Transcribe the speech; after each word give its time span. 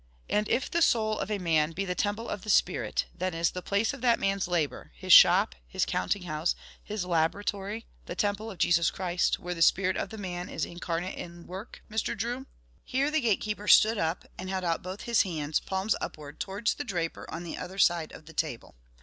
And 0.27 0.49
if 0.49 0.67
the 0.71 0.81
soul 0.81 1.19
of 1.19 1.29
a 1.29 1.37
man 1.37 1.73
be 1.73 1.85
the 1.85 1.93
temple 1.93 2.27
of 2.27 2.41
the 2.41 2.49
Spirit, 2.49 3.05
then 3.13 3.35
is 3.35 3.51
the 3.51 3.61
place 3.61 3.93
of 3.93 4.01
that 4.01 4.19
man's 4.19 4.47
labour, 4.47 4.91
his 4.95 5.13
shop, 5.13 5.53
his 5.67 5.85
counting 5.85 6.23
house, 6.23 6.55
his 6.81 7.05
laboratory, 7.05 7.85
the 8.07 8.15
temple 8.15 8.49
of 8.49 8.57
Jesus 8.57 8.89
Christ, 8.89 9.37
where 9.37 9.53
the 9.53 9.61
spirit 9.61 9.95
of 9.95 10.09
the 10.09 10.17
man 10.17 10.49
is 10.49 10.65
incarnate 10.65 11.19
in 11.19 11.45
work. 11.45 11.83
Mr. 11.87 12.17
Drew!" 12.17 12.47
Here 12.83 13.11
the 13.11 13.21
gate 13.21 13.41
keeper 13.41 13.67
stood 13.67 13.99
up, 13.99 14.25
and 14.39 14.49
held 14.49 14.63
out 14.63 14.81
both 14.81 15.01
his 15.01 15.21
hands, 15.21 15.59
palms 15.59 15.95
upward, 16.01 16.39
towards 16.39 16.73
the 16.73 16.83
draper 16.83 17.29
on 17.29 17.43
the 17.43 17.55
other 17.59 17.77
side 17.77 18.11
of 18.11 18.25
the 18.25 18.33
table. 18.33 18.73